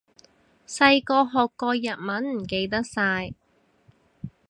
[0.65, 3.35] 細個學過日文，唔記得晒